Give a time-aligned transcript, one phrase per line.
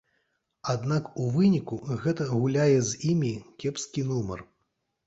[0.73, 3.31] Аднак у выніку гэта гуляе з імі
[3.63, 4.39] кепскі нумар.